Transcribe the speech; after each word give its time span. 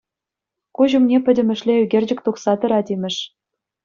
Куҫ 0.77 0.93
умне 0.99 1.17
пӗтӗмӗшле 1.27 1.73
ӳкерчӗк 1.83 2.19
тухса 2.29 2.53
тӑрать 2.61 2.91
имӗш. 2.95 3.15